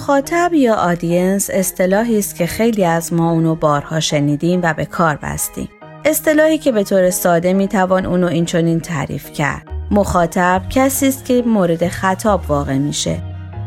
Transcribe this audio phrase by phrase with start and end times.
[0.00, 5.18] مخاطب یا آدینس اصطلاحی است که خیلی از ما اونو بارها شنیدیم و به کار
[5.22, 5.68] بستیم.
[6.04, 9.68] اصطلاحی که به طور ساده می‌توان اونو اینچنین تعریف کرد.
[9.90, 13.22] مخاطب کسی است که مورد خطاب واقع میشه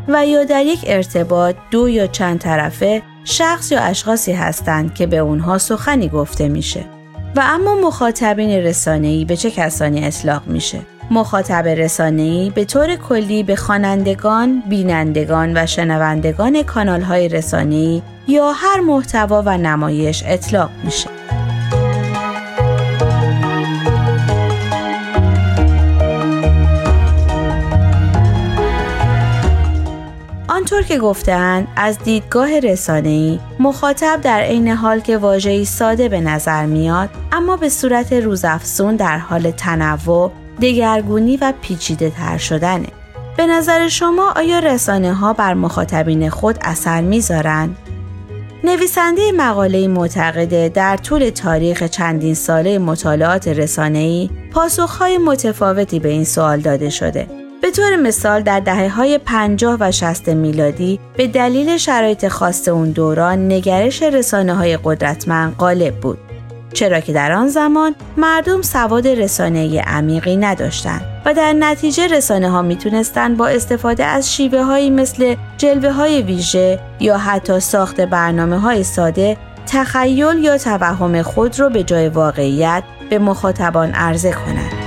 [0.08, 5.18] و یا در یک ارتباط دو یا چند طرفه شخص یا اشخاصی هستند که به
[5.18, 6.85] اونها سخنی گفته میشه.
[7.35, 10.79] و اما مخاطبین رسانه‌ای به چه کسانی اطلاق میشه؟
[11.12, 19.43] مخاطب رسانه‌ای به طور کلی به خوانندگان، بینندگان و شنوندگان کانال‌های رسانه‌ای یا هر محتوا
[19.45, 21.10] و نمایش اطلاق میشه.
[30.48, 36.65] آنطور که گفتن از دیدگاه رسانه‌ای مخاطب در عین حال که واژه‌ای ساده به نظر
[36.65, 42.87] میاد اما به صورت روزافزون در حال تنوع دگرگونی و پیچیده تر شدنه.
[43.37, 47.76] به نظر شما آیا رسانه ها بر مخاطبین خود اثر می‌ذارن؟
[48.63, 56.60] نویسنده مقاله معتقده در طول تاریخ چندین ساله مطالعات رسانه‌ای پاسخهای متفاوتی به این سوال
[56.60, 57.27] داده شده.
[57.62, 62.91] به طور مثال در دهه های 50 و 60 میلادی به دلیل شرایط خاص اون
[62.91, 66.17] دوران نگرش رسانه های قدرتمند غالب بود.
[66.73, 72.61] چرا که در آن زمان مردم سواد رسانه عمیقی نداشتند و در نتیجه رسانه ها
[72.61, 78.84] می‌تونستند با استفاده از شیوه هایی مثل جلوه های ویژه یا حتی ساخت برنامه های
[78.84, 84.82] ساده تخیل یا توهم خود را به جای واقعیت به مخاطبان عرضه کنند.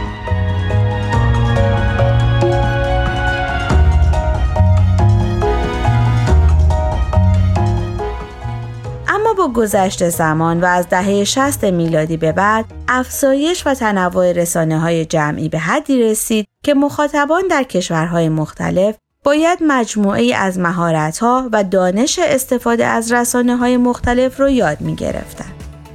[9.36, 15.04] با گذشت زمان و از دهه 60 میلادی به بعد افزایش و تنوع رسانه های
[15.04, 22.18] جمعی به حدی رسید که مخاطبان در کشورهای مختلف باید مجموعه از مهارت‌ها و دانش
[22.22, 25.52] استفاده از رسانه های مختلف رو یاد می گرفتن.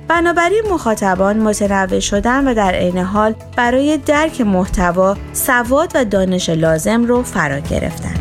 [0.07, 7.05] بنابراین مخاطبان متنوع شدن و در عین حال برای درک محتوا سواد و دانش لازم
[7.05, 8.20] رو فرا گرفتند.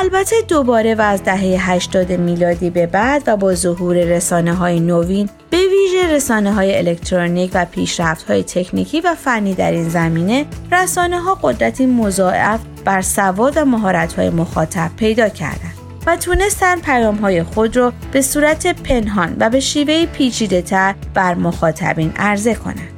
[0.00, 5.28] البته دوباره و از دهه 80 میلادی به بعد و با ظهور رسانه های نوین
[5.50, 11.20] به ویژه رسانه های الکترونیک و پیشرفت های تکنیکی و فنی در این زمینه رسانه
[11.20, 15.74] ها قدرتی مضاعف بر سواد و مهارت های مخاطب پیدا کردند
[16.06, 21.34] و تونستن پیام های خود را به صورت پنهان و به شیوه پیچیده تر بر
[21.34, 22.92] مخاطبین عرضه کنند.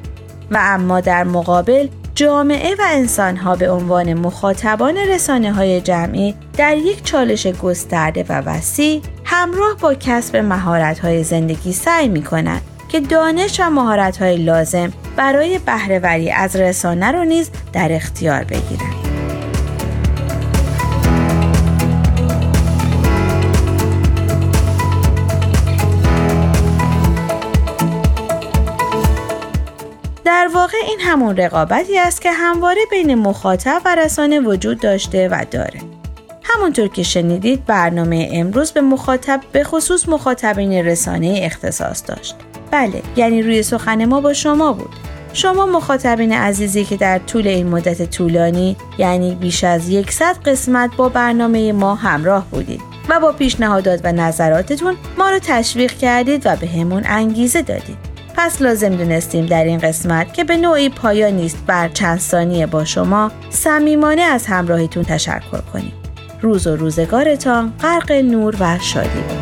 [0.50, 1.88] و اما در مقابل
[2.20, 9.00] جامعه و انسانها به عنوان مخاطبان رسانه های جمعی در یک چالش گسترده و وسیع
[9.24, 14.92] همراه با کسب مهارت های زندگی سعی می کنند که دانش و مهارت های لازم
[15.16, 18.99] برای بهرهوری از رسانه رو نیز در اختیار بگیرند.
[30.54, 35.80] واقع این همون رقابتی است که همواره بین مخاطب و رسانه وجود داشته و داره.
[36.42, 42.36] همونطور که شنیدید برنامه امروز به مخاطب به خصوص مخاطبین رسانه اختصاص داشت.
[42.70, 44.90] بله یعنی روی سخن ما با شما بود.
[45.32, 51.08] شما مخاطبین عزیزی که در طول این مدت طولانی یعنی بیش از یکصد قسمت با
[51.08, 56.66] برنامه ما همراه بودید و با پیشنهادات و نظراتتون ما رو تشویق کردید و به
[56.66, 58.09] همون انگیزه دادید.
[58.42, 62.84] پس لازم دونستیم در این قسمت که به نوعی پایان نیست بر چند ثانیه با
[62.84, 65.92] شما صمیمانه از همراهیتون تشکر کنیم.
[66.40, 69.39] روز و روزگارتان غرق نور و شادی بود.